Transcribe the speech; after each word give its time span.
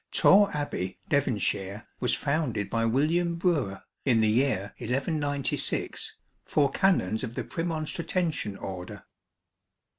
TOKKE 0.11 0.55
Abbey, 0.55 0.97
Devonshire, 1.09 1.85
was 1.99 2.15
founded 2.15 2.71
by 2.71 2.85
William 2.87 3.35
Brewer, 3.35 3.81
in 4.03 4.19
the 4.19 4.31
year 4.31 4.73
1196, 4.79 6.17
for 6.43 6.71
Canons 6.71 7.23
of 7.23 7.35
the 7.35 7.43
Premon 7.43 7.85
stratensian 7.85 8.59
Order. 8.59 9.05